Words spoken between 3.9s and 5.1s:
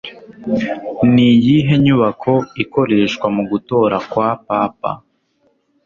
kwa Papa?